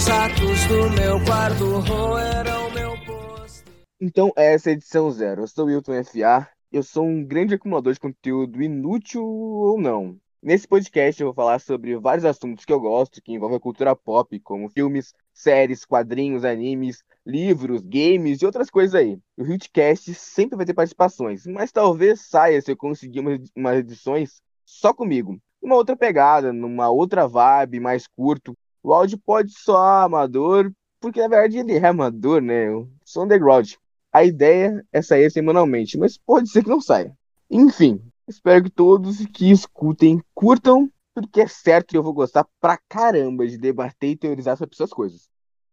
[0.00, 3.70] os do meu quarto roeram meu posto.
[4.00, 5.42] Então, essa é a edição zero.
[5.42, 6.48] Eu sou o Wilton FA.
[6.72, 10.16] Eu sou um grande acumulador de conteúdo inútil ou não.
[10.42, 13.94] Nesse podcast eu vou falar sobre vários assuntos que eu gosto, que envolvem a cultura
[13.94, 19.18] pop, como filmes, séries, quadrinhos, animes, livros, games e outras coisas aí.
[19.36, 23.20] O Hitcast sempre vai ter participações, mas talvez saia se eu conseguir
[23.54, 25.38] umas edições só comigo.
[25.60, 28.56] Uma outra pegada, numa outra vibe, mais curto.
[28.82, 32.68] O áudio pode soar amador, porque na verdade ele é amador, né?
[32.68, 33.74] Eu sou underground.
[34.12, 37.16] A ideia é sair semanalmente, mas pode ser que não saia.
[37.50, 42.78] Enfim, espero que todos que escutem curtam, porque é certo que eu vou gostar pra
[42.88, 45.28] caramba de debater e teorizar sobre essas coisas.